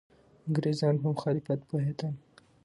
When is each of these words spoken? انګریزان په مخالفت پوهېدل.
انګریزان 0.47 0.95
په 1.01 1.07
مخالفت 1.13 1.59
پوهېدل. 1.69 2.13